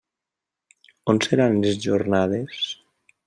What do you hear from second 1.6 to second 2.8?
les jornades?